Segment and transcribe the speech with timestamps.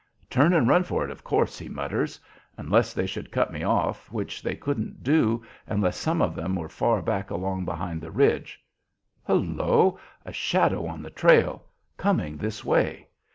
[0.31, 2.19] "Turn and run for it, of course!" he mutters.
[2.57, 6.67] "Unless they should cut me off, which they couldn't do unless some of 'em were
[6.69, 8.59] far back along behind the ridge.
[9.27, 9.99] Hullo!
[10.25, 11.65] A shadow on the trail!
[11.97, 13.09] Coming this way.